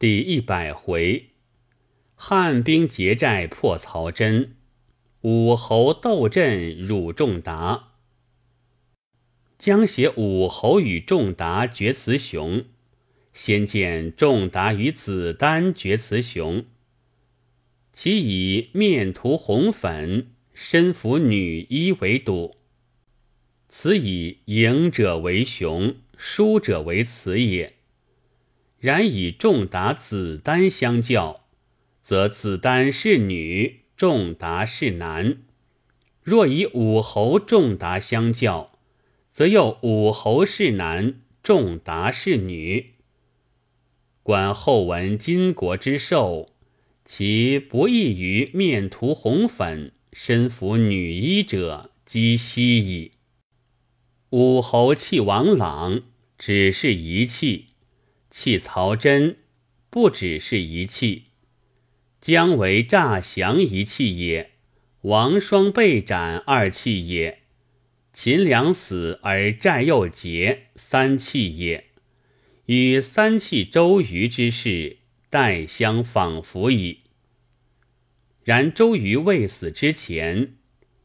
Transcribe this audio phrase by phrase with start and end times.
[0.00, 1.26] 第一百回，
[2.14, 4.56] 汉兵劫寨破曹真，
[5.20, 7.90] 武侯斗阵辱仲达。
[9.58, 12.64] 将写武侯与仲达决雌雄，
[13.34, 16.64] 先见仲达与子丹决雌雄。
[17.92, 22.56] 其以面涂红粉，身服女衣为赌。
[23.68, 27.79] 此以赢者为雄，输者为雌也。
[28.80, 31.40] 然以仲达、子丹相较，
[32.02, 35.36] 则子丹是女，仲达是男；
[36.22, 38.72] 若以武侯、仲达相较，
[39.30, 42.92] 则又武侯是男，仲达是女。
[44.22, 46.48] 观后文金国之寿，
[47.04, 53.12] 其不异于面涂红粉、身服女衣者，积息矣。
[54.30, 56.02] 武侯弃王朗，
[56.38, 57.66] 只是一气。
[58.30, 59.38] 弃曹真，
[59.90, 61.24] 不只是一气，
[62.20, 64.50] 姜维诈降一气也；
[65.02, 67.38] 王双被斩二气也；
[68.12, 71.86] 秦良死而寨又结三气也。
[72.66, 77.00] 与三气周瑜之事，待相仿佛矣。
[78.44, 80.54] 然周瑜未死之前，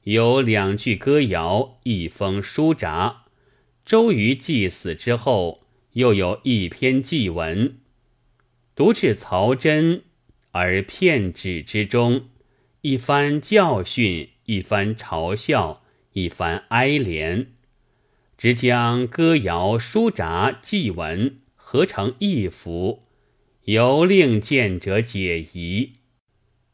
[0.04, 3.24] 有两句歌谣，一封书札；
[3.84, 5.65] 周瑜既死之后，
[5.96, 7.78] 又有一篇祭文，
[8.76, 10.04] 读至曹真
[10.52, 12.28] 而片纸之中，
[12.82, 17.48] 一番教训，一番嘲笑，一番哀怜，
[18.38, 23.04] 直将歌谣、书札、祭文合成一幅，
[23.64, 25.94] 由令见者解疑，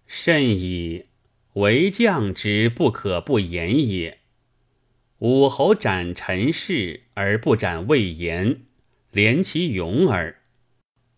[0.07, 1.05] 甚以
[1.53, 4.17] 为将之不可不言也。
[5.19, 8.61] 武侯斩陈氏而不斩魏延。
[9.13, 10.37] 怜其勇耳。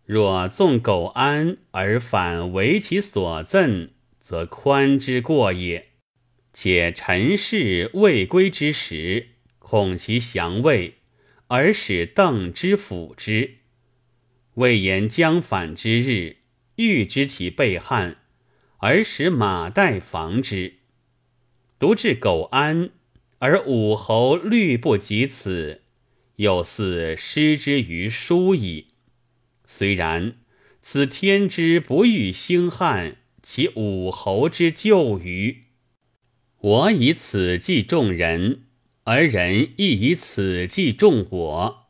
[0.06, 5.90] 若纵苟安而反为其所赠，则宽之过也。
[6.52, 10.96] 且陈氏未归之时，恐其降魏，
[11.48, 13.56] 而使邓之辅之。
[14.56, 16.38] 魏延将反之日，
[16.76, 18.18] 欲知其背汉，
[18.78, 20.76] 而使马岱防之。
[21.80, 22.92] 独至苟安，
[23.40, 25.83] 而武侯虑不及此。
[26.38, 28.88] 又似失之于书矣。
[29.66, 30.36] 虽然，
[30.82, 35.64] 此天之不欲兴汉，其武侯之救于
[36.60, 38.64] 我以此计众人，
[39.04, 41.88] 而人亦以此计众我。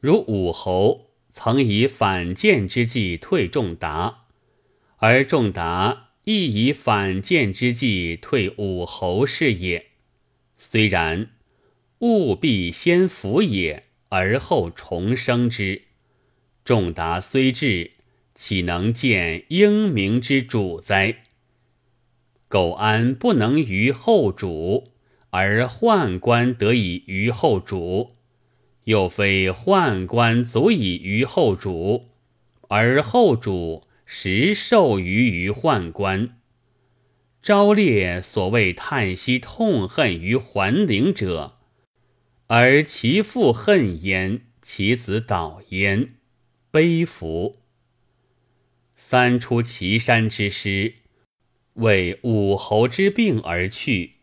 [0.00, 4.26] 如武侯曾以反间之计退仲达，
[4.96, 9.86] 而仲达亦以反间之计退武侯是也。
[10.56, 11.33] 虽然。
[12.06, 15.84] 务必先服也，而后重生之。
[16.62, 17.92] 仲达虽智，
[18.34, 21.22] 岂能见英明之主哉？
[22.46, 24.92] 苟安不能于后主，
[25.30, 28.12] 而宦官得以于后主；
[28.84, 32.10] 又非宦官足以于后主，
[32.68, 36.36] 而后主实受于于宦官。
[37.40, 41.60] 昭烈所谓叹息痛恨于桓灵者。
[42.56, 46.14] 而其父恨焉，其子导焉，
[46.70, 47.58] 悲服。
[48.94, 50.94] 三出祁山之师，
[51.72, 54.18] 为武侯之病而去，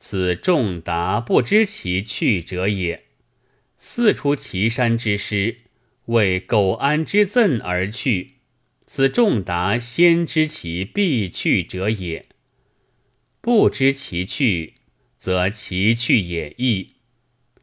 [0.00, 3.02] 此仲达不知其去者也；
[3.78, 5.58] 四出祁山之师，
[6.06, 8.38] 为苟安之赠而去，
[8.88, 12.26] 此仲达先知其必去者也。
[13.40, 14.74] 不知其去，
[15.16, 16.97] 则其去也易。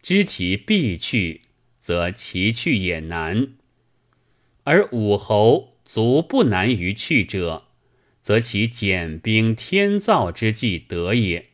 [0.05, 1.41] 知其必去，
[1.81, 3.55] 则其去也难；
[4.63, 7.63] 而武侯足不难于去者，
[8.21, 11.47] 则其减兵天造之计得也。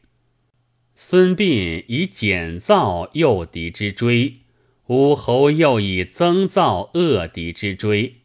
[0.97, 4.41] 孙膑以减造诱敌之追，
[4.87, 8.15] 武侯又以增造恶敌之追，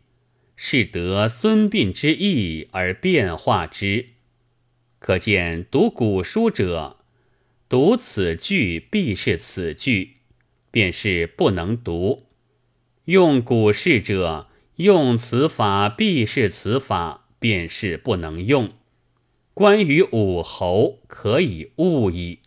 [0.57, 4.07] 是得孙膑之意而变化之。
[4.99, 6.97] 可见读古书者，
[7.69, 10.16] 读此句必是此句。
[10.77, 12.25] 便是不能读，
[13.07, 18.69] 用古事者用此法必是此法，便是不能用。
[19.55, 22.41] 关于武侯，可以悟矣。